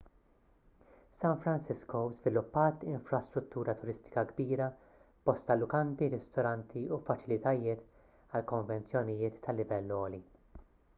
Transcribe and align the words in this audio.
san 1.11 1.37
francisco 1.41 1.99
żviluppat 2.15 2.85
infrastruttura 2.95 3.75
turistika 3.81 4.25
kbira 4.31 4.71
b'bosta 4.73 5.59
lukandi 5.61 6.11
ristoranti 6.17 6.85
u 6.99 7.03
faċilitajiet 7.11 7.87
għal 8.03 8.53
konvenzjonijiet 8.57 9.41
ta' 9.47 9.61
livell 9.63 9.97
għoli 10.01 10.25